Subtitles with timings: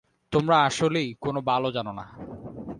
[0.31, 2.05] তোমরা আসলেই কোন বালও জানোনা।